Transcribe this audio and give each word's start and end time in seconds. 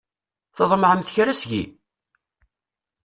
Tḍemɛemt 0.55 1.11
kra 1.15 1.33
seg-i? 1.41 1.63